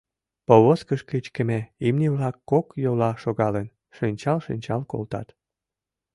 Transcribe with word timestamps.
Повозкыш 0.47 1.01
кычкыме 1.09 1.59
имне-влак, 1.87 2.35
кок 2.49 2.67
йола 2.83 3.11
шогалын, 3.23 3.67
шинчал-шинчал 3.95 4.81
колтат. 4.91 5.27